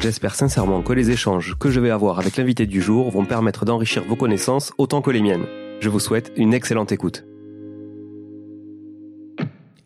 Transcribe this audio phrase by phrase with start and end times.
[0.00, 3.64] J'espère sincèrement que les échanges que je vais avoir avec l'invité du jour vont permettre
[3.64, 5.46] d'enrichir vos connaissances autant que les miennes.
[5.80, 7.24] Je vous souhaite une excellente écoute.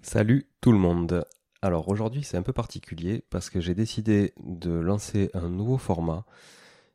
[0.02, 1.24] Salut tout le monde.
[1.62, 6.24] Alors aujourd'hui c'est un peu particulier parce que j'ai décidé de lancer un nouveau format.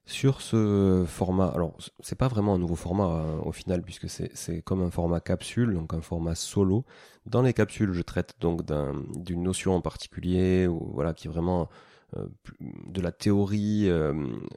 [0.07, 4.61] Sur ce format, alors c'est pas vraiment un nouveau format euh, au final puisque c'est
[4.61, 6.85] comme un format capsule, donc un format solo.
[7.25, 8.61] Dans les capsules, je traite donc
[9.15, 11.69] d'une notion en particulier voilà qui est vraiment
[12.59, 14.13] de la théorie euh,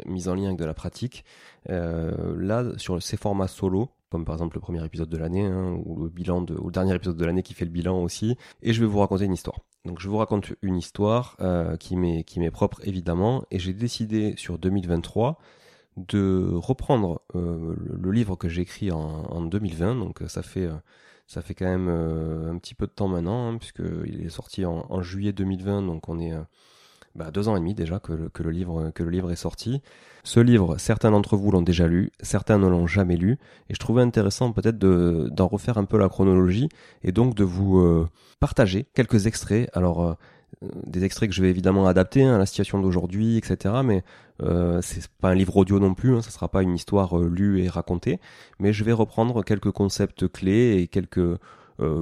[0.06, 1.24] mise en lien avec de la pratique.
[1.68, 5.78] Euh, là, sur ces formats solo, comme par exemple le premier épisode de l'année, hein,
[5.84, 8.36] ou le bilan de, ou le dernier épisode de l'année qui fait le bilan aussi,
[8.62, 9.60] et je vais vous raconter une histoire.
[9.84, 11.36] Donc je vous raconte une histoire
[11.78, 15.38] qui m'est qui m'est propre évidemment, et j'ai décidé sur 2023
[15.96, 20.68] de reprendre le, livre que j'ai écrit en, 2020, donc ça fait
[21.26, 25.00] ça fait quand même un petit peu de temps maintenant, hein, puisqu'il est sorti en,
[25.00, 26.34] juillet 2020, donc on est
[27.18, 29.82] bah, deux ans et demi déjà que le, livre, est sorti.
[30.24, 33.78] Ce livre, certains d'entre vous l'ont déjà lu, certains ne l'ont jamais lu, et je
[33.78, 36.68] trouvais intéressant peut-être d'en refaire un peu la chronologie,
[37.02, 38.08] et donc de vous euh,
[38.40, 39.68] partager quelques extraits.
[39.74, 40.16] Alors,
[40.62, 43.76] euh, des extraits que je vais évidemment adapter hein, à la situation d'aujourd'hui, etc.
[43.84, 44.02] Mais
[44.42, 47.28] euh, c'est pas un livre audio non plus, hein, ça sera pas une histoire euh,
[47.28, 48.18] lue et racontée,
[48.58, 51.38] mais je vais reprendre quelques concepts clés et quelques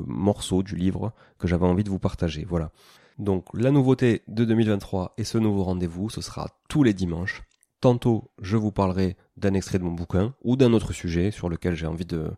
[0.07, 2.47] morceaux du livre que j'avais envie de vous partager.
[2.49, 2.71] Voilà.
[3.19, 7.43] Donc la nouveauté de 2023 et ce nouveau rendez-vous, ce sera tous les dimanches.
[7.81, 11.75] Tantôt, je vous parlerai d'un extrait de mon bouquin ou d'un autre sujet sur lequel
[11.75, 12.31] j'ai envie de,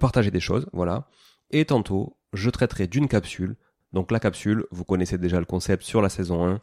[0.00, 1.08] partager des choses, voilà.
[1.50, 3.56] Et tantôt, je traiterai d'une capsule.
[3.92, 6.60] Donc la capsule, vous connaissez déjà le concept sur la saison 1.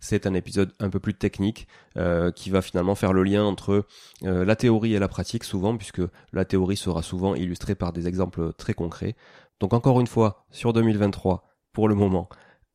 [0.00, 3.86] C'est un épisode un peu plus technique euh, qui va finalement faire le lien entre
[4.24, 6.02] euh, la théorie et la pratique souvent, puisque
[6.32, 9.16] la théorie sera souvent illustrée par des exemples très concrets.
[9.60, 12.28] Donc encore une fois, sur 2023, pour le moment,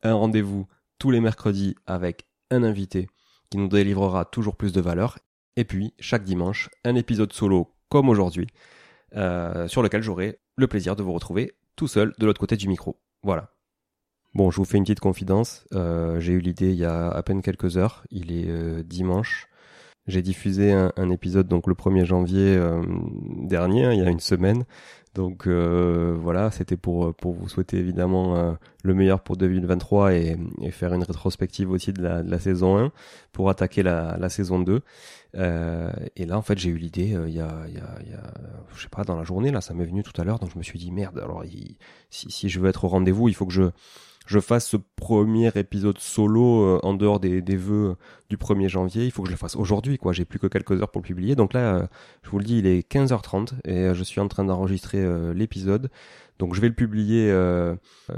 [0.03, 0.67] un rendez-vous
[0.97, 3.07] tous les mercredis avec un invité
[3.49, 5.17] qui nous délivrera toujours plus de valeur.
[5.55, 8.47] Et puis, chaque dimanche, un épisode solo comme aujourd'hui,
[9.15, 12.67] euh, sur lequel j'aurai le plaisir de vous retrouver tout seul de l'autre côté du
[12.67, 13.01] micro.
[13.23, 13.53] Voilà.
[14.35, 15.65] Bon, je vous fais une petite confidence.
[15.73, 18.03] Euh, j'ai eu l'idée il y a à peine quelques heures.
[18.11, 19.47] Il est euh, dimanche.
[20.09, 22.81] J'ai diffusé un, un, épisode donc le 1er janvier euh,
[23.43, 24.65] dernier, hein, il y a une semaine.
[25.15, 28.53] Donc euh, voilà, c'était pour pour vous souhaiter évidemment euh,
[28.83, 32.77] le meilleur pour 2023 et, et, faire une rétrospective aussi de la, de la saison
[32.77, 32.91] 1
[33.31, 34.81] pour attaquer la, la saison 2.
[35.35, 38.33] Euh, et là, en fait, j'ai eu l'idée il y, a, y a, y a,
[38.75, 40.57] je sais pas, dans la journée là, ça m'est venu tout à l'heure, donc je
[40.57, 41.19] me suis dit merde.
[41.19, 41.77] Alors, il,
[42.09, 43.69] si, si je veux être au rendez-vous, il faut que je
[44.29, 47.95] je fasse ce premier épisode solo euh, en dehors des, des vœux
[48.29, 50.13] du 1er janvier, il faut que je le fasse aujourd'hui, quoi.
[50.13, 51.35] J'ai plus que quelques heures pour le publier.
[51.35, 51.87] Donc là, euh,
[52.21, 55.03] je vous le dis, il est 15h30 et euh, je suis en train d'enregistrer
[55.33, 55.89] l'épisode.
[56.37, 57.29] Donc je vais le publier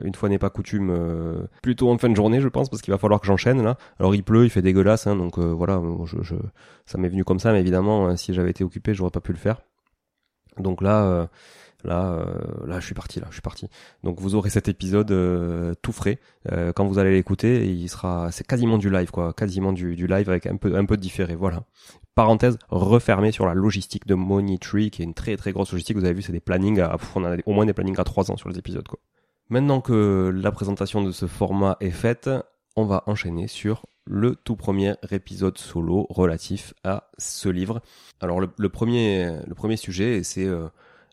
[0.03, 0.95] une fois n'est pas coutume
[1.63, 3.77] plutôt en fin de journée je pense parce qu'il va falloir que j'enchaîne là.
[3.99, 6.35] Alors il pleut, il fait dégueulasse hein, donc voilà, je, je,
[6.85, 9.39] ça m'est venu comme ça mais évidemment si j'avais été occupé, j'aurais pas pu le
[9.39, 9.61] faire.
[10.59, 11.29] Donc là
[11.83, 13.19] Là, euh, là, je suis parti.
[13.19, 13.67] Là, je suis parti.
[14.03, 16.19] Donc, vous aurez cet épisode euh, tout frais
[16.51, 17.67] euh, quand vous allez l'écouter.
[17.67, 20.85] Il sera, c'est quasiment du live, quoi, quasiment du, du, live avec un peu, un
[20.85, 21.35] peu de différé.
[21.35, 21.63] Voilà.
[22.15, 25.97] Parenthèse refermée sur la logistique de Money Tree, qui est une très très grosse logistique.
[25.97, 26.79] Vous avez vu, c'est des plannings.
[26.79, 28.99] À, on a au moins des plannings à trois ans sur les épisodes, quoi.
[29.49, 32.29] Maintenant que la présentation de ce format est faite,
[32.77, 37.81] on va enchaîner sur le tout premier épisode solo relatif à ce livre.
[38.21, 40.47] Alors le, le premier, le premier sujet, c'est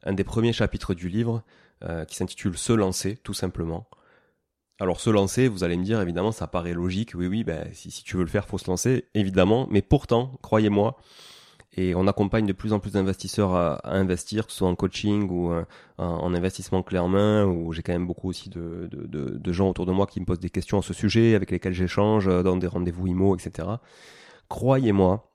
[0.05, 1.43] un des premiers chapitres du livre
[1.85, 3.89] euh, qui s'intitule Se lancer, tout simplement.
[4.81, 7.91] Alors se lancer, vous allez me dire, évidemment, ça paraît logique, oui, oui, ben, si,
[7.91, 10.97] si tu veux le faire, faut se lancer, évidemment, mais pourtant, croyez-moi,
[11.77, 15.29] et on accompagne de plus en plus d'investisseurs à, investir, que ce soit en coaching
[15.31, 15.65] ou euh,
[15.99, 19.53] en, investissement clé en main, où j'ai quand même beaucoup aussi de, de, de, de,
[19.53, 22.27] gens autour de moi qui me posent des questions à ce sujet, avec lesquels j'échange
[22.27, 23.69] euh, dans des rendez-vous IMO, etc.
[24.49, 25.31] Croyez-moi,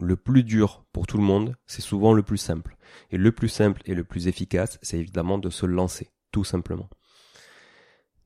[0.00, 2.76] le plus dur pour tout le monde, c'est souvent le plus simple.
[3.10, 6.88] Et le plus simple et le plus efficace, c'est évidemment de se lancer, tout simplement.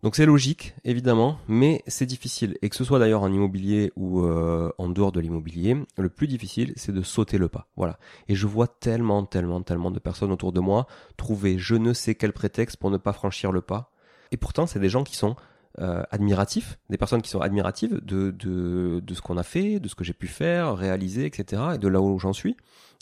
[0.02, 2.56] Donc c'est logique, évidemment, mais c'est difficile.
[2.62, 6.26] Et que ce soit d'ailleurs en immobilier ou euh, en dehors de l'immobilier, le plus
[6.26, 7.68] difficile, c'est de sauter le pas.
[7.76, 7.98] Voilà.
[8.26, 10.86] Et je vois tellement, tellement, tellement de personnes autour de moi
[11.18, 13.92] trouver je ne sais quel prétexte pour ne pas franchir le pas.
[14.32, 15.36] Et pourtant, c'est des gens qui sont
[15.80, 19.88] euh, admiratifs, des personnes qui sont admiratives de, de, de ce qu'on a fait, de
[19.88, 21.62] ce que j'ai pu faire, réaliser, etc.
[21.74, 22.56] et de là où j'en suis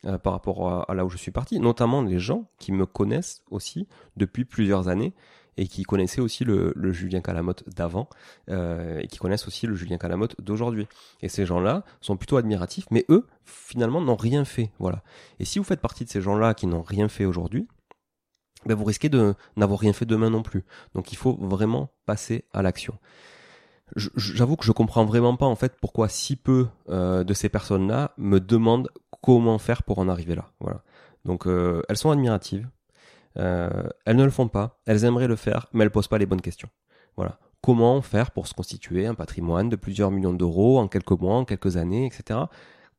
[0.07, 1.59] euh, par rapport à, là où je suis parti.
[1.59, 5.13] Notamment les gens qui me connaissent aussi depuis plusieurs années
[5.57, 8.09] et qui connaissaient aussi le, le Julien Calamotte d'avant
[8.49, 10.87] euh, et qui connaissent aussi le Julien Calamotte d'aujourd'hui.
[11.21, 14.71] Et ces gens-là sont plutôt admiratifs, mais eux, finalement, n'ont rien fait.
[14.79, 15.03] Voilà.
[15.41, 17.67] Et si vous faites partie de ces gens-là qui n'ont rien fait aujourd'hui,
[18.67, 20.65] ben vous risquez de n'avoir rien fait demain non plus.
[20.95, 22.99] Donc il faut vraiment passer à l'action.
[23.97, 28.13] J'avoue que je comprends vraiment pas en fait pourquoi si peu euh, de ces personnes-là
[28.19, 28.91] me demandent
[29.23, 30.51] comment faire pour en arriver là.
[30.61, 30.83] Voilà.
[31.25, 32.69] Donc euh, elles sont admiratives,
[33.39, 36.27] euh, elles ne le font pas, elles aimeraient le faire, mais elles posent pas les
[36.27, 36.69] bonnes questions.
[37.17, 37.39] Voilà.
[37.63, 41.45] Comment faire pour se constituer un patrimoine de plusieurs millions d'euros en quelques mois, en
[41.45, 42.41] quelques années, etc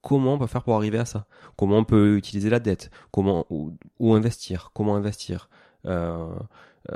[0.01, 1.25] comment on peut faire pour arriver à ça?
[1.57, 2.89] Comment on peut utiliser la dette?
[3.11, 4.71] Comment où, investir?
[4.73, 5.49] Comment investir?
[5.85, 6.27] Euh,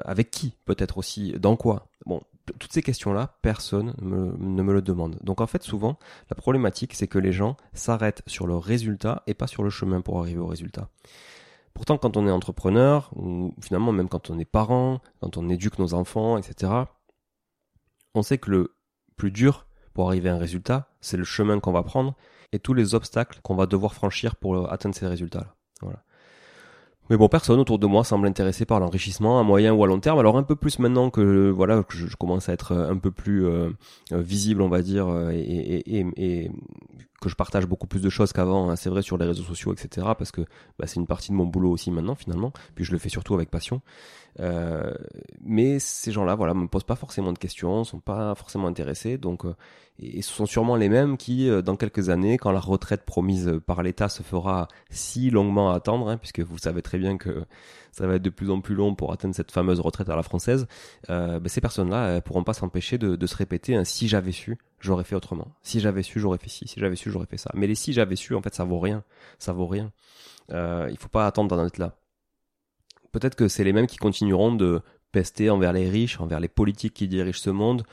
[0.05, 0.57] Avec qui?
[0.65, 1.87] Peut-être aussi Dans quoi?
[2.05, 2.21] Bon,
[2.59, 5.17] toutes ces questions-là, personne ne me le demande.
[5.23, 5.97] Donc en fait, souvent,
[6.29, 10.01] la problématique, c'est que les gens s'arrêtent sur le résultat et pas sur le chemin
[10.01, 10.89] pour arriver au résultat.
[11.73, 15.79] Pourtant, quand on est entrepreneur, ou finalement même quand on est parent, quand on éduque
[15.79, 16.71] nos enfants, etc.,
[18.13, 18.75] on sait que le
[19.15, 22.15] plus dur pour arriver à un résultat, c'est le chemin qu'on va prendre
[22.53, 25.55] et tous les obstacles qu'on va devoir franchir pour euh, atteindre ces résultats-là.
[25.81, 26.03] Voilà.
[27.09, 29.99] Mais bon, personne autour de moi semble intéressé par l'enrichissement à moyen ou à long
[29.99, 30.19] terme.
[30.19, 33.11] Alors un peu plus maintenant que voilà que je, commence à être euh, un peu
[33.11, 33.71] plus euh,
[34.11, 36.49] visible, on va dire, et,
[37.23, 39.73] que je partage beaucoup plus de choses qu'avant, hein, c'est vrai, sur les réseaux sociaux,
[39.73, 40.07] etc.
[40.17, 40.41] Parce que
[40.77, 42.51] bah, c'est une partie de mon boulot aussi maintenant, finalement.
[42.75, 43.81] Puis je le fais surtout avec passion.
[44.39, 44.93] Euh,
[45.43, 49.17] mais ces gens-là, voilà, me posent pas forcément de questions, sont pas forcément intéressés.
[49.17, 49.55] Donc, euh,
[49.99, 53.59] et ce sont sûrement les mêmes qui, euh, dans quelques années, quand la retraite promise
[53.65, 57.45] par l'État se fera si longuement attendre, hein, puisque vous savez très bien que
[57.93, 60.23] ça va être de plus en plus long pour atteindre cette fameuse retraite à la
[60.23, 60.67] française,
[61.09, 65.03] euh, ben ces personnes-là pourront pas s'empêcher de, de, se répéter si j'avais su, j'aurais
[65.03, 65.53] fait autrement.
[65.61, 66.67] Si j'avais su, j'aurais fait ci.
[66.67, 67.51] Si j'avais su, j'aurais fait ça.
[67.53, 69.03] Mais les si j'avais su, en fait, ça vaut rien.
[69.39, 69.91] Ça vaut rien.
[70.51, 71.95] Euh, il faut pas attendre d'en être là.
[73.11, 74.81] Peut-être que c'est les mêmes qui continueront de
[75.11, 77.83] pester envers les riches, envers les politiques qui dirigent ce monde,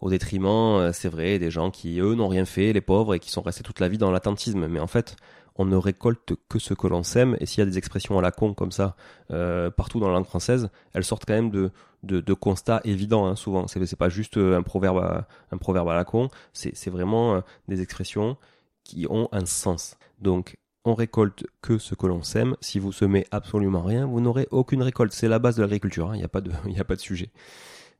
[0.00, 3.30] au détriment, c'est vrai, des gens qui, eux, n'ont rien fait, les pauvres, et qui
[3.30, 4.66] sont restés toute la vie dans l'attentisme.
[4.66, 5.16] Mais en fait,
[5.58, 7.36] on ne récolte que ce que l'on sème.
[7.40, 8.96] Et s'il y a des expressions à la con comme ça
[9.30, 11.70] euh, partout dans la langue française, elles sortent quand même de,
[12.02, 13.66] de, constats évidents hein, souvent.
[13.66, 16.90] C'est, c'est pas juste euh, un proverbe à, un proverbe à la con, c'est, c'est
[16.90, 18.36] vraiment euh, des expressions
[18.84, 19.96] qui ont un sens.
[20.20, 22.56] Donc on récolte que ce que l'on sème.
[22.60, 25.12] Si vous semez absolument rien, vous n'aurez aucune récolte.
[25.12, 26.10] C'est la base de l'agriculture.
[26.10, 26.14] Hein.
[26.14, 27.30] Il n'y a pas de, il a pas de sujet.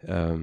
[0.09, 0.39] Euh,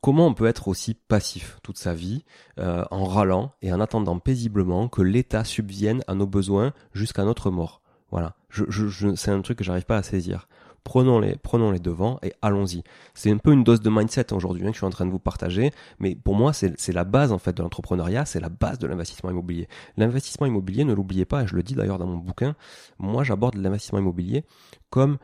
[0.00, 2.24] comment on peut être aussi passif toute sa vie
[2.58, 7.50] euh, en râlant et en attendant paisiblement que l'État subvienne à nos besoins jusqu'à notre
[7.50, 7.82] mort?
[8.10, 10.48] Voilà, je, je, c'est un truc que j'arrive pas à saisir.
[10.84, 12.84] Prenons les, prenons les devants et allons-y.
[13.12, 15.10] C'est un peu une dose de mindset aujourd'hui hein, que je suis en train de
[15.10, 18.78] vous partager, mais pour moi c'est la base en fait de l'entrepreneuriat, c'est la base
[18.78, 19.66] de l'investissement immobilier.
[19.96, 22.54] L'investissement immobilier, ne l'oubliez pas, et je le dis d'ailleurs dans mon bouquin,
[23.00, 24.44] moi j'aborde l'investissement immobilier
[24.88, 25.18] comme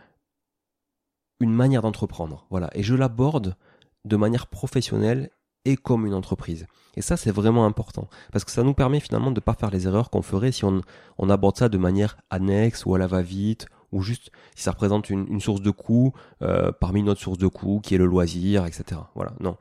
[1.42, 2.46] une manière d'entreprendre.
[2.50, 2.70] Voilà.
[2.74, 3.56] Et je l'aborde
[4.04, 5.30] de manière professionnelle
[5.64, 6.66] et comme une entreprise.
[6.96, 8.08] Et ça, c'est vraiment important.
[8.32, 10.64] Parce que ça nous permet finalement de ne pas faire les erreurs qu'on ferait si
[10.64, 10.82] on,
[11.28, 15.40] aborde ça de manière annexe ou à la va-vite, ou juste si ça représente une,
[15.40, 19.00] source de coût euh, parmi une autre source de coût qui est le loisir, etc.
[19.14, 19.34] Voilà.
[19.40, 19.56] Non.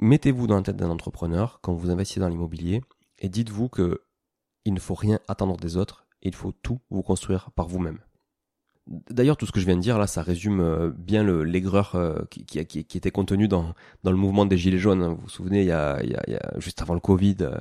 [0.00, 2.82] Mettez-vous dans la tête d'un entrepreneur quand vous investissez dans l'immobilier
[3.18, 4.02] et dites-vous que
[4.64, 7.98] il ne faut rien attendre des autres, il faut tout vous construire par vous-même.
[9.10, 12.20] D'ailleurs, tout ce que je viens de dire là, ça résume euh, bien l'aigreur euh,
[12.30, 15.06] qui, qui, qui, était contenue dans, dans le mouvement des gilets jaunes.
[15.06, 17.58] Vous vous souvenez, il y a, il y a, juste avant le Covid, euh,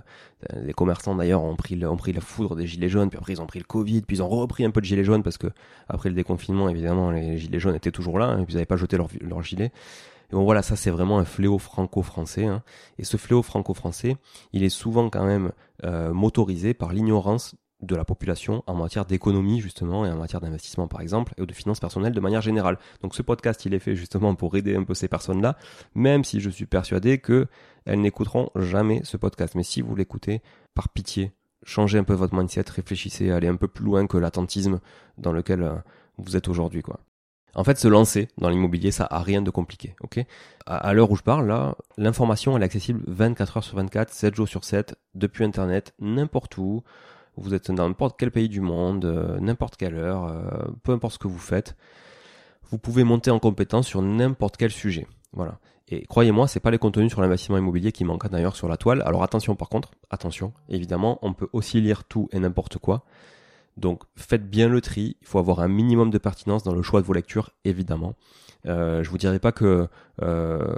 [0.56, 3.42] les commerçants d'ailleurs ont pris, ont pris la foudre des gilets jaunes, puis après ils
[3.42, 5.48] ont pris le Covid, puis ils ont repris un peu de gilets jaunes parce que
[5.90, 8.66] après le déconfinement, évidemment, les gilets jaunes étaient toujours là, hein, et puis ils n'avaient
[8.66, 9.72] pas jeté leur, leur gilet.
[10.32, 12.46] Et bon voilà, ça c'est vraiment un fléau franco-français.
[12.46, 12.64] Hein.
[13.00, 14.16] Et ce fléau franco-français,
[14.54, 15.52] il est souvent quand même
[16.14, 21.02] motorisé par l'ignorance de la population en matière d'économie justement et en matière d'investissement par
[21.02, 22.78] exemple et de finances personnelles de manière générale.
[23.02, 25.58] Donc ce podcast il est fait justement pour aider un peu ces personnes-là,
[25.94, 27.48] même si je suis persuadé que
[27.86, 29.56] elles n'écouteront jamais ce podcast.
[29.56, 30.42] Mais si vous l'écoutez,
[30.74, 31.32] par pitié,
[31.64, 34.80] changez un peu votre mindset, réfléchissez, allez un peu plus loin que l'attentisme
[35.18, 35.76] dans lequel euh,
[36.18, 37.00] vous êtes aujourd'hui quoi.
[37.58, 40.24] En fait, se lancer dans l'immobilier, ça a rien de compliqué, ok?
[40.68, 44.36] À, l'heure où je parle, là, l'information elle est accessible 24 heures sur 24, 7
[44.36, 46.84] jours sur 7, depuis Internet, n'importe où
[47.38, 51.14] vous êtes dans n'importe quel pays du monde, euh, n'importe quelle heure, euh, peu importe
[51.14, 51.76] ce que vous faites,
[52.70, 55.08] vous pouvez monter en compétence sur n'importe quel sujet.
[55.34, 55.60] Voilà.
[55.90, 59.02] Et croyez-moi, c'est pas les contenus sur l'investissement immobilier qui manquent d'ailleurs sur la toile.
[59.06, 63.06] Alors attention par contre, attention, évidemment, on peut aussi lire tout et n'importe quoi.
[63.78, 67.00] Donc faites bien le tri, il faut avoir un minimum de pertinence dans le choix
[67.00, 68.16] de vos lectures, évidemment.
[68.66, 69.88] Euh, je vous dirais pas que
[70.22, 70.76] euh,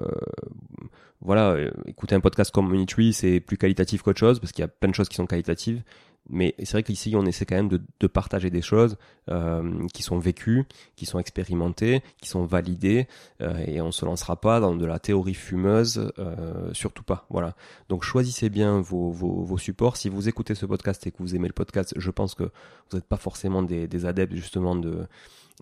[1.21, 4.67] voilà, écouter un podcast comme Monitree, c'est plus qualitatif qu'autre chose, parce qu'il y a
[4.67, 5.81] plein de choses qui sont qualitatives.
[6.29, 8.98] Mais c'est vrai qu'ici, on essaie quand même de, partager des choses
[9.29, 13.07] euh, qui sont vécues, qui sont expérimentées, qui sont validées,
[13.41, 17.25] euh, et on se lancera pas dans de la théorie fumeuse, euh, surtout pas.
[17.29, 17.55] Voilà.
[17.89, 19.98] Donc choisissez bien vos, supports.
[19.98, 22.98] Si vous écoutez ce podcast et que vous aimez le podcast, je pense que vous
[22.98, 25.07] n'êtes pas forcément des, adeptes justement de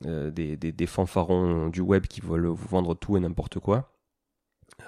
[0.03, 3.96] des, des, des fanfarons du web qui veulent vous vendre tout et n'importe quoi.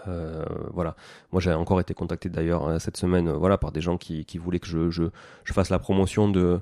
[0.08, 0.96] Euh, voilà.
[1.32, 4.26] Moi, j'ai encore été contacté d'ailleurs euh, cette semaine, euh, voilà, par des gens qui,
[4.26, 5.04] qui voulaient que je, je,
[5.44, 6.60] je, fasse la promotion de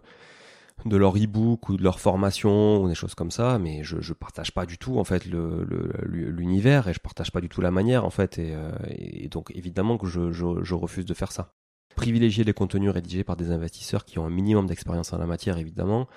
[0.85, 4.13] de leur e-book ou de leur formation ou des choses comme ça, mais je, je
[4.13, 7.71] partage pas du tout en fait l'univers le, et je partage pas du tout la
[7.71, 11.55] manière en fait et, donc évidemment que je, je refuse de faire ça
[11.95, 15.57] privilégier les contenus rédigés par des investisseurs qui ont un minimum d'expérience en la matière,
[15.57, 16.07] évidemment,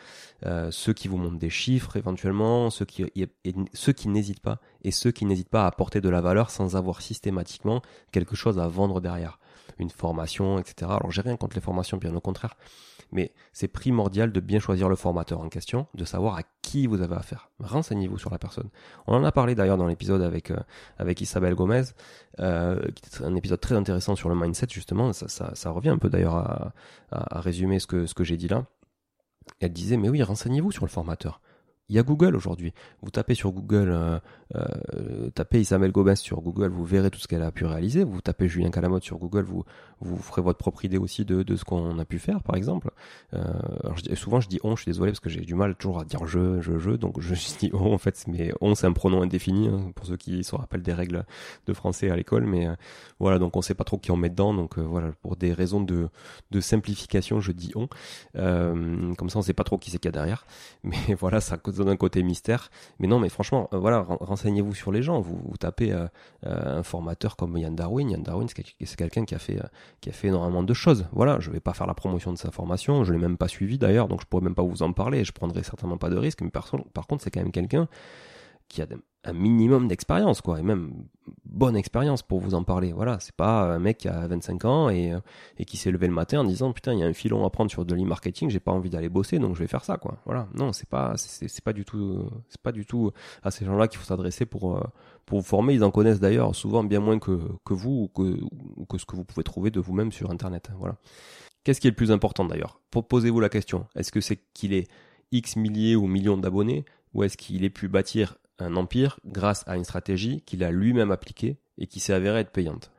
[0.45, 3.07] euh, ceux qui vous montrent des chiffres éventuellement, ceux qui,
[3.73, 6.77] ceux qui n'hésitent pas et ceux qui n'hésitent pas à apporter de la valeur sans
[6.77, 9.39] avoir systématiquement quelque chose à vendre derrière,
[9.79, 10.91] une formation, etc.
[10.95, 12.57] Alors j'ai rien contre les formations, bien au contraire,
[13.13, 17.03] mais c'est primordial de bien choisir le formateur en question, de savoir à qui vous
[17.03, 17.51] avez affaire.
[17.59, 18.69] Renseignez-vous sur la personne.
[19.09, 21.83] On en a parlé d'ailleurs dans l'épisode avec, euh, Isabelle Gomez,
[22.39, 25.13] euh, qui était un épisode très intéressant sur le mindset justement.
[25.13, 28.67] Ça, revient un peu d'ailleurs à, résumer ce que, ce que j'ai dit là.
[29.59, 31.41] Elle disait, mais oui, renseignez-vous sur le formateur.
[31.91, 32.73] Il y a Google aujourd'hui.
[33.03, 34.21] Vous tapez sur Google, euh,
[34.55, 38.05] euh, tapez Isabelle Gomez sur Google, vous verrez tout ce qu'elle a pu réaliser.
[38.05, 39.65] Vous tapez Julien Calamotte sur Google, vous,
[40.01, 42.93] vous ferez votre propre idée aussi de, de ce qu'on a pu faire, par exemple.
[43.35, 43.43] Euh,
[43.83, 46.05] alors souvent je dis on, je suis désolé parce que j'ai du mal toujours à
[46.05, 49.23] dire je, je, je, donc je, dis on en fait, mais on c'est un pronom
[49.23, 51.25] indéfini hein, pour ceux qui se rappellent des règles
[51.67, 52.69] de français à l'école, mais
[53.19, 55.81] voilà, donc on sait pas trop qui on met dedans, donc voilà, pour des raisons
[55.81, 56.09] de,
[56.53, 57.89] de simplification, je dis on.
[58.35, 60.47] comme ça, on sait pas trop qui c'est qu'il y a derrière,
[60.85, 62.71] mais voilà, ça donne un côté mystère.
[62.99, 65.21] Mais non, mais franchement, voilà, renseignez-vous sur les gens.
[65.21, 65.93] Vous, tapez
[66.43, 68.11] un formateur comme Yann Darwin.
[68.11, 69.59] Yann Darwin, c'est quelqu'un qui a fait
[70.01, 71.07] qui a fait énormément de choses.
[71.13, 73.79] Voilà, je vais pas faire la promotion de sa formation, je l'ai même pas suivi
[73.79, 76.43] d'ailleurs, donc je pourrais même pas vous en parler, je prendrai certainement pas de risque,
[76.43, 77.89] mais par, par contre, c'est quand même quelqu'un
[78.69, 78.87] qui a
[79.25, 80.93] un minimum d'expérience, quoi, et même
[81.45, 82.93] bonne expérience pour vous en parler.
[82.93, 85.13] Voilà, c'est pas un mec qui a 25 ans et,
[85.59, 87.51] et qui s'est levé le matin en disant putain, il y a un filon à
[87.51, 90.19] prendre sur de l'e-marketing, j'ai pas envie d'aller bosser, donc je vais faire ça, quoi.
[90.25, 93.11] Voilà, non, c'est pas, c'est pas du tout, c'est pas du tout
[93.43, 94.85] à ces gens-là qu'il faut s'adresser pour euh,
[95.27, 95.75] pour vous former.
[95.75, 97.33] Ils en connaissent d'ailleurs souvent bien moins que
[97.69, 100.71] vous ou que, ce que vous pouvez trouver de vous-même sur Internet.
[100.79, 100.97] Voilà.
[101.63, 102.81] Qu'est-ce qui est le plus important d'ailleurs?
[102.91, 103.87] Posez-vous la question.
[103.95, 104.89] Est-ce que c'est qu'il est
[105.31, 109.77] X milliers ou millions d'abonnés ou est-ce qu'il ait pu bâtir un empire grâce à
[109.77, 112.91] une stratégie qu'il a lui-même appliquée et qui s'est avérée être payante.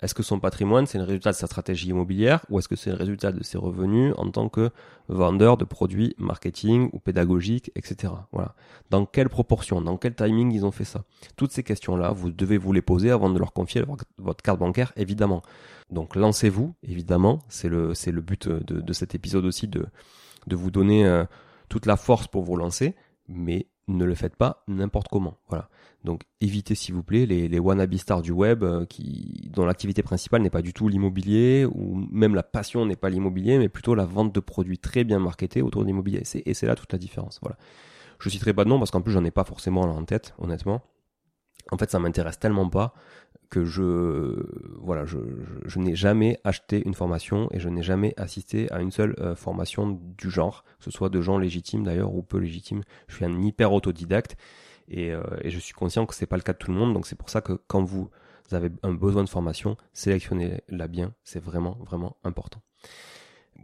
[0.00, 2.90] Est-ce que son patrimoine, c'est le résultat de sa stratégie immobilière ou est-ce que c'est
[2.90, 4.70] le résultat de ses revenus en tant que
[5.08, 8.12] vendeur de produits marketing ou pédagogiques, etc.
[8.30, 8.54] Voilà.
[8.90, 11.02] Dans quelle proportion, dans quel timing ils ont fait ça?
[11.36, 13.82] Toutes ces questions-là, vous devez vous les poser avant de leur confier
[14.18, 15.42] votre carte bancaire, évidemment.
[15.90, 17.40] Donc lancez-vous, évidemment.
[17.48, 19.84] C'est le, c'est le but de, de, cet épisode aussi de,
[20.46, 21.24] de vous donner euh,
[21.68, 22.94] toute la force pour vous lancer,
[23.26, 25.38] mais ne le faites pas n'importe comment.
[25.48, 25.68] Voilà.
[26.04, 30.02] Donc évitez s'il vous plaît les, les wannabe stars du web euh, qui dont l'activité
[30.02, 33.94] principale n'est pas du tout l'immobilier ou même la passion n'est pas l'immobilier mais plutôt
[33.94, 36.22] la vente de produits très bien marketés autour de l'immobilier.
[36.46, 37.40] Et c'est là toute la différence.
[37.42, 37.56] Voilà.
[38.20, 40.82] Je citerai pas de nom parce qu'en plus j'en ai pas forcément en tête honnêtement.
[41.70, 42.94] En fait, ça m'intéresse tellement pas
[43.50, 44.36] que je
[44.80, 45.18] voilà, je,
[45.64, 49.34] je, n'ai jamais acheté une formation et je n'ai jamais assisté à une seule euh,
[49.34, 52.82] formation du genre, que ce soit de gens légitimes d'ailleurs ou peu légitimes.
[53.08, 54.36] Je suis un hyper autodidacte
[54.88, 56.92] et, euh, et je suis conscient que c'est pas le cas de tout le monde.
[56.92, 58.10] Donc c'est pour ça que quand vous
[58.52, 61.14] avez un besoin de formation, sélectionnez-la bien.
[61.24, 62.60] C'est vraiment vraiment important.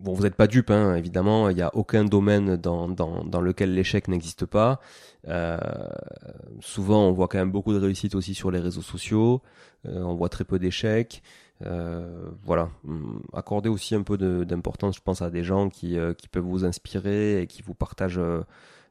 [0.01, 1.49] Bon, vous n'êtes pas dupe, hein, évidemment.
[1.49, 4.81] Il n'y a aucun domaine dans, dans, dans lequel l'échec n'existe pas.
[5.29, 5.59] Euh,
[6.61, 9.43] souvent, on voit quand même beaucoup de réussite aussi sur les réseaux sociaux.
[9.87, 11.23] Euh, on voit très peu d'échecs.
[11.65, 12.71] Euh, voilà.
[12.87, 16.45] Hum, accordez aussi un peu d'importance, je pense, à des gens qui, euh, qui peuvent
[16.45, 18.21] vous inspirer et qui vous partagent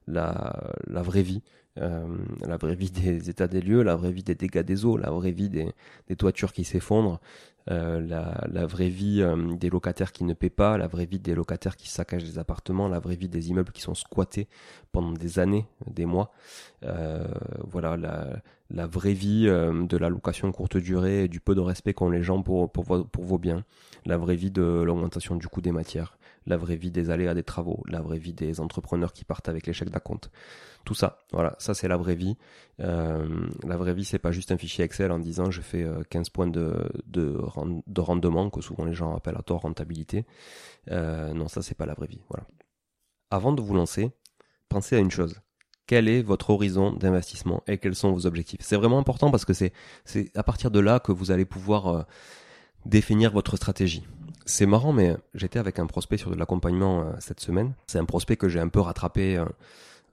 [0.08, 1.42] la, la vraie vie.
[1.80, 2.06] Euh,
[2.46, 5.10] la vraie vie des états des lieux, la vraie vie des dégâts des eaux, la
[5.10, 5.74] vraie vie des,
[6.16, 7.20] toitures qui s'effondrent,
[7.72, 11.34] euh, la, vraie vie euh, des locataires qui ne paient pas, la vraie vie des
[11.34, 14.48] locataires qui saccagent des appartements, la vraie vie des immeubles qui sont squattés
[14.92, 16.32] pendant des années, des mois.
[17.66, 17.98] Voilà
[18.70, 22.22] la, vraie vie de la location courte durée et du peu de respect qu'ont les
[22.22, 23.64] gens pour vos biens.
[24.06, 26.18] La vraie vie de l'augmentation du coût des matières.
[26.46, 27.84] La vraie vie des aléas des travaux.
[27.88, 30.30] La vraie vie des entrepreneurs qui partent avec l'échec d'acompte.
[30.86, 32.36] Tout ça, voilà, ça c'est la vraie vie.
[32.82, 36.28] Euh, la vraie vie, c'est pas juste un fichier Excel en disant je fais 15
[36.28, 36.76] euh, points de,
[37.08, 37.38] de,
[37.88, 40.26] de rendement, que souvent les gens appellent à tort rentabilité.
[40.92, 42.22] Euh, non, ça c'est pas la vraie vie.
[42.30, 42.46] Voilà.
[43.32, 44.12] Avant de vous lancer,
[44.68, 45.40] pensez à une chose.
[45.88, 48.60] Quel est votre horizon d'investissement et quels sont vos objectifs?
[48.62, 49.72] C'est vraiment important parce que c'est
[50.04, 52.06] c'est à partir de là que vous allez pouvoir
[52.86, 54.04] définir votre stratégie.
[54.46, 57.74] C'est marrant, mais j'étais avec un prospect sur de l'accompagnement euh, cette semaine.
[57.88, 59.44] C'est un prospect que j'ai un peu rattrapé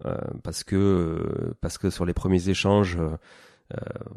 [0.06, 3.16] euh, parce que euh, parce que sur les premiers échanges euh,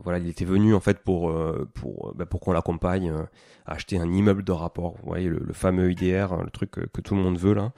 [0.01, 1.31] voilà, il était venu en fait pour
[1.73, 3.11] pour bah, pour qu'on l'accompagne
[3.65, 4.95] à acheter un immeuble de rapport.
[5.01, 7.71] Vous voyez le, fameux IDR, le truc que, tout le monde veut là,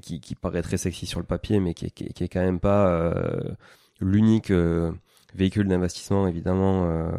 [0.00, 2.58] qui, qui paraît très sexy sur le papier, mais qui, qui, qui est quand même
[2.58, 3.14] pas
[4.00, 4.50] l'unique
[5.34, 7.12] véhicule d'investissement évidemment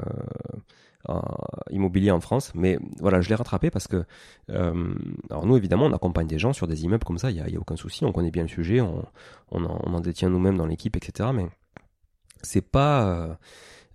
[1.69, 2.51] immobilier en France.
[2.55, 4.03] Mais voilà, je l'ai rattrapé parce que,
[4.49, 4.93] euh,
[5.29, 7.49] alors nous évidemment, on accompagne des gens sur des immeubles comme ça, il y a,
[7.49, 9.05] y a, aucun souci, on connaît bien le sujet, on,
[9.51, 11.29] on, en, on en détient nous-mêmes dans l'équipe, etc.
[11.33, 11.47] Mais
[12.43, 13.38] c'est pas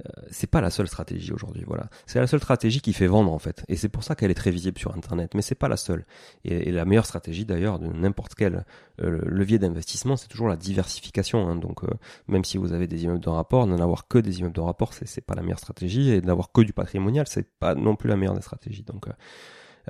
[0.06, 1.64] euh, c'est pas la seule stratégie aujourd'hui.
[1.66, 4.30] Voilà, c'est la seule stratégie qui fait vendre en fait, et c'est pour ça qu'elle
[4.30, 5.34] est très visible sur Internet.
[5.34, 6.04] Mais c'est pas la seule.
[6.44, 8.64] Et, la meilleure stratégie d'ailleurs de n'importe quel
[9.00, 11.48] euh, levier d'investissement, c'est toujours la diversification.
[11.48, 11.56] Hein.
[11.56, 11.88] Donc euh,
[12.28, 14.92] même si vous avez des immeubles de rapport, n'en avoir que des immeubles de rapport,
[14.94, 18.08] c'est c'est pas la meilleure stratégie, et d'avoir que du patrimonial, c'est pas non plus
[18.08, 18.84] la meilleure des stratégies.
[18.84, 19.06] Donc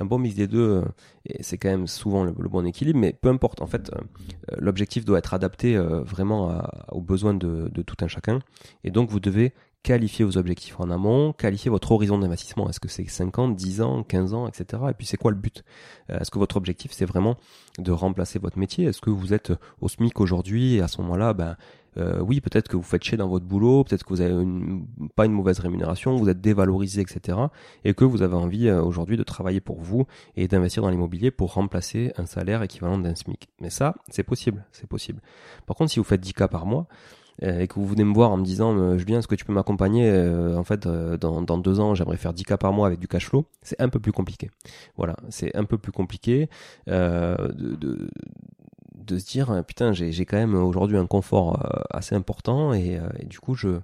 [0.01, 0.83] un bon mix des deux,
[1.27, 3.91] et c'est quand même souvent le, bon équilibre, mais peu importe, en fait,
[4.57, 8.41] l'objectif doit être adapté vraiment aux besoins de, tout un chacun,
[8.85, 12.69] et donc vous devez qualifier vos objectifs en amont, qualifier votre horizon d'investissement.
[12.69, 14.83] Est-ce que c'est 5 ans, 10 ans, 15 ans, etc.
[14.91, 15.65] Et puis c'est quoi le but?
[16.11, 17.37] Euh, Est-ce que votre objectif c'est vraiment
[17.79, 18.87] de remplacer votre métier?
[18.87, 21.57] Est-ce que vous êtes au SMIC aujourd'hui et à ce moment-là, ben
[21.97, 24.35] euh, oui, peut-être que vous faites chier dans votre boulot, peut-être que vous avez
[25.17, 27.39] pas une mauvaise rémunération, vous êtes dévalorisé, etc.
[27.85, 31.31] Et que vous avez envie euh, aujourd'hui de travailler pour vous et d'investir dans l'immobilier
[31.31, 33.49] pour remplacer un salaire équivalent d'un SMIC.
[33.61, 35.21] Mais ça, c'est possible, c'est possible.
[35.67, 36.87] Par contre, si vous faites 10 cas par mois,
[37.45, 39.45] euh, et que vous venez me voir en me disant euh, Julien, est-ce que tu
[39.45, 40.11] peux m'accompagner
[40.57, 43.47] En fait, dans, deux ans, j'aimerais faire 10 cas par mois avec du cash flow.
[43.63, 44.51] C'est un peu plus compliqué.
[44.97, 46.49] Voilà, c'est un peu plus compliqué
[46.87, 48.09] de,
[49.09, 53.39] de, se dire putain, j'ai, quand même aujourd'hui un confort assez important et, et, du
[53.41, 53.81] coup, je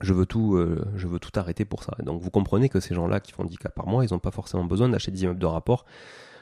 [0.00, 0.58] je veux tout,
[0.96, 1.96] je veux tout arrêter pour ça.
[2.02, 4.32] Donc vous comprenez que ces gens-là qui font 10 cas par mois, ils n'ont pas
[4.32, 5.84] forcément besoin d'acheter des immeubles de rapport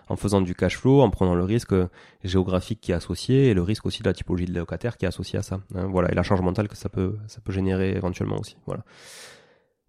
[0.08, 1.74] en faisant du cash flow, en prenant le risque
[2.24, 5.08] géographique qui est associé et le risque aussi de la typologie de locataire qui est
[5.08, 5.60] associé à ça.
[5.74, 8.56] Hein, voilà, et la charge mentale que ça peut, ça peut générer éventuellement aussi.
[8.66, 8.84] Voilà.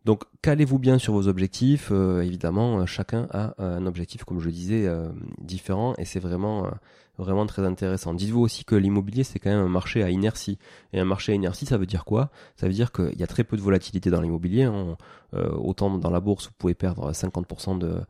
[0.05, 1.89] Donc calez-vous bien sur vos objectifs.
[1.91, 6.69] Euh, évidemment, euh, chacun a un objectif, comme je disais, euh, différent et c'est vraiment
[7.17, 8.13] vraiment très intéressant.
[8.13, 10.57] Dites-vous aussi que l'immobilier c'est quand même un marché à inertie.
[10.93, 12.29] Et un marché à inertie, ça veut dire quoi?
[12.55, 14.63] Ça veut dire qu'il y a très peu de volatilité dans l'immobilier.
[14.63, 14.97] Hein.
[15.33, 18.01] autant dans la bourse, vous pouvez perdre 50% de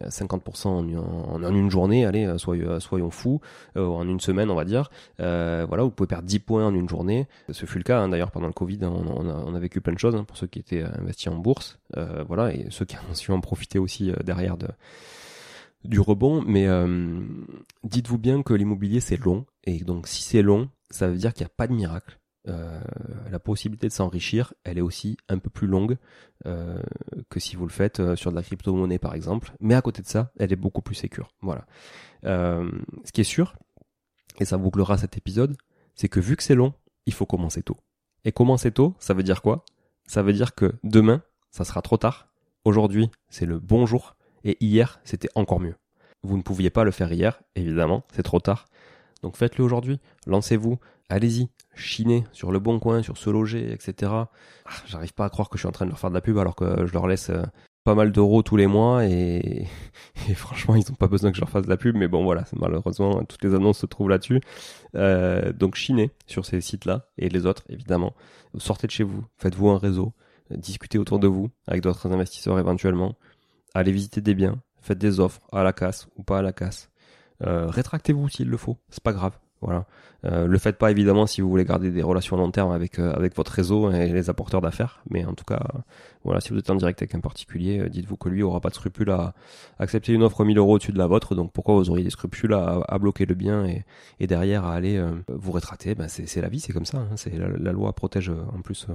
[0.00, 3.40] 50% en, une journée, allez, euh, soyons, euh, soyons fous,
[3.76, 4.90] euh, en une semaine on va dire.
[5.18, 7.26] voilà, vous pouvez perdre 10 points en une journée.
[7.50, 9.98] Ce fut le cas hein, d'ailleurs pendant le Covid, hein, on, a, vécu plein de
[9.98, 11.78] choses pour ceux qui étaient investis en bourse,
[12.26, 14.68] voilà, et ceux qui ont su en profiter aussi derrière de,
[15.84, 16.42] du rebond.
[16.42, 16.66] Mais
[17.84, 21.44] dites-vous bien que l'immobilier c'est long, et donc si c'est long, ça veut dire qu'il
[21.44, 22.18] n'y a pas de miracle.
[22.48, 22.80] Euh,
[23.30, 25.96] la possibilité de s'enrichir, elle est aussi un peu plus longue
[26.46, 26.82] euh,
[27.30, 29.52] que si vous le faites euh, sur de la crypto-monnaie par exemple.
[29.60, 31.32] Mais à côté de ça, elle est beaucoup plus sécure.
[31.40, 31.66] Voilà.
[32.24, 33.54] ce qui est sûr,
[34.40, 35.56] et ça bouclera cet épisode,
[35.94, 36.74] c'est que vu que c'est long,
[37.06, 37.76] il faut commencer tôt.
[38.24, 39.64] Et commencer tôt, ça veut dire quoi?
[40.06, 42.28] Ça veut dire que demain, ça sera trop tard.
[42.64, 44.16] Aujourd'hui, c'est le bon jour.
[44.44, 45.74] Et hier, c'était encore mieux.
[46.22, 48.66] Vous ne pouviez pas le faire hier, évidemment, c'est trop tard.
[49.22, 50.78] Donc faites-le aujourd'hui, lancez-vous,
[51.08, 54.10] allez-y, chinez sur le bon coin, sur se loger, etc.
[54.12, 54.28] Ah,
[54.86, 56.38] j'arrive pas à croire que je suis en train de leur faire de la pub
[56.38, 57.42] alors que je leur laisse euh,
[57.84, 59.66] pas mal d'euros tous les mois et,
[60.34, 62.44] franchement ils n'ont pas besoin que je leur fasse de la pub mais bon voilà
[62.54, 64.40] malheureusement toutes les annonces se trouvent là-dessus
[64.94, 68.14] euh, donc chinez sur ces sites-là et les autres évidemment
[68.58, 70.12] sortez de chez vous faites-vous un réseau
[70.50, 73.16] discutez autour de vous avec d'autres investisseurs éventuellement
[73.74, 76.90] allez visiter des biens faites des offres à la casse ou pas à la casse
[77.46, 79.32] euh, rétractez-vous s'il le faut, c'est pas grave.
[79.60, 79.86] Voilà.
[80.24, 83.12] Euh, le faites pas évidemment si vous voulez garder des relations long terme avec euh,
[83.12, 85.60] avec votre réseau et les apporteurs d'affaires, mais en tout cas,
[86.24, 88.74] voilà, si vous êtes en direct avec un particulier, dites-vous que lui aura pas de
[88.74, 89.34] scrupule à
[89.78, 92.54] accepter une offre 1000 euros au-dessus de la vôtre, donc pourquoi vous auriez des scrupules
[92.54, 93.84] à, bloquer le bien et,
[94.18, 96.98] et derrière à aller vous rétracter Ben c'est la vie, c'est comme ça.
[96.98, 97.16] Hein.
[97.16, 98.88] c'est la, loi protège en plus.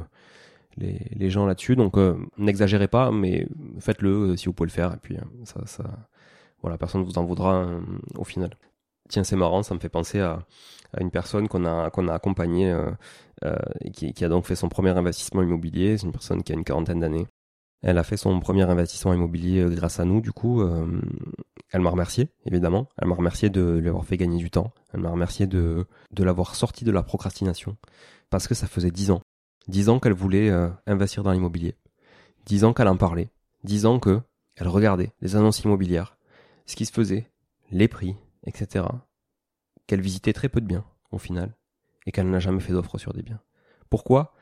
[0.78, 1.76] Les, les, gens là-dessus.
[1.78, 1.96] Donc
[2.38, 3.48] n'exagérez pas, mais
[3.80, 4.94] faites-le si vous pouvez le faire.
[4.94, 5.84] Et puis ça, ça,
[6.62, 7.82] voilà, personne ne vous en voudra euh,
[8.16, 8.52] au final.
[9.10, 10.46] Tiens, c'est marrant, ça me fait penser à,
[11.00, 12.92] une personne qu'on a accompagnée euh,
[13.44, 13.56] euh,
[13.94, 15.98] qui, a donc fait son premier investissement immobilier.
[15.98, 17.28] C'est une personne qui a une quarantaine d'années.
[17.84, 20.64] Elle a fait son premier investissement immobilier grâce à nous, du coup.
[21.72, 22.90] elle m'a remercié, évidemment.
[22.98, 24.72] Elle m'a remercié de lui avoir fait gagner du temps.
[24.94, 25.86] Elle m'a remercié de
[26.18, 27.78] l'avoir sorti de la procrastination.
[28.32, 29.22] Parce que ça faisait dix ans.
[29.68, 30.50] Dix ans qu'elle voulait
[30.88, 31.76] investir dans l'immobilier.
[32.48, 33.30] Dix ans qu'elle en parlait.
[33.68, 34.22] Dix ans que
[34.56, 36.18] elle regardait les annonces immobilières
[36.66, 37.30] ce qui se faisait,
[37.70, 38.86] les prix, etc.
[39.88, 41.56] Qu'elle visitait très peu de biens, au final,
[42.06, 43.42] et qu'elle n'a jamais fait d'offre sur des biens.
[43.90, 44.34] Pourquoi?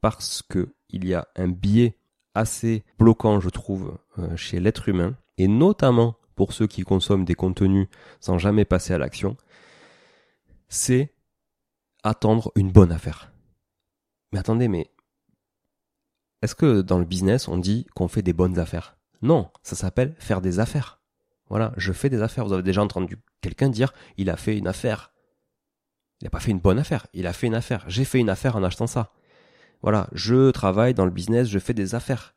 [0.00, 1.96] Parce que il y a un biais
[2.34, 7.34] assez bloquant, je trouve, euh, chez l'être humain, et notamment pour ceux qui consomment des
[7.34, 7.88] contenus
[8.20, 9.36] sans jamais passer à l'action,
[10.68, 11.12] c'est
[12.04, 13.32] attendre une bonne affaire.
[14.32, 14.90] Mais attendez, mais
[16.42, 18.96] est-ce que dans le business on dit qu'on fait des bonnes affaires?
[19.22, 21.00] Non, ça s'appelle faire des affaires.
[21.48, 22.44] Voilà, je fais des affaires.
[22.44, 25.12] Vous avez déjà entendu quelqu'un dire il a fait une affaire.
[26.20, 27.84] Il n'a pas fait une bonne affaire, il a fait une affaire.
[27.88, 29.12] J'ai fait une affaire en achetant ça.
[29.82, 32.34] Voilà, je travaille dans le business, je fais des affaires.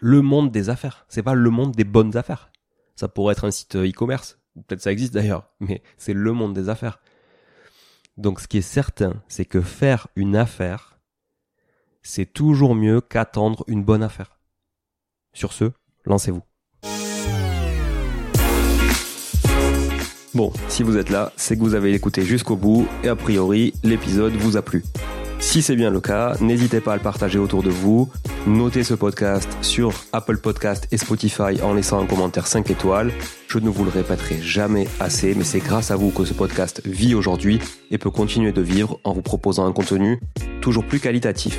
[0.00, 2.50] Le monde des affaires, c'est pas le monde des bonnes affaires.
[2.96, 6.68] Ça pourrait être un site e-commerce, peut-être ça existe d'ailleurs, mais c'est le monde des
[6.68, 7.00] affaires.
[8.16, 10.97] Donc ce qui est certain, c'est que faire une affaire,
[12.02, 14.38] c'est toujours mieux qu'attendre une bonne affaire.
[15.32, 15.72] Sur ce,
[16.04, 16.42] lancez-vous.
[20.34, 23.72] Bon, si vous êtes là, c'est que vous avez écouté jusqu'au bout et a priori,
[23.82, 24.84] l'épisode vous a plu.
[25.40, 28.10] Si c'est bien le cas, n'hésitez pas à le partager autour de vous.
[28.46, 33.12] Notez ce podcast sur Apple Podcast et Spotify en laissant un commentaire 5 étoiles.
[33.48, 36.82] Je ne vous le répéterai jamais assez, mais c'est grâce à vous que ce podcast
[36.84, 40.20] vit aujourd'hui et peut continuer de vivre en vous proposant un contenu
[40.60, 41.58] toujours plus qualitatif.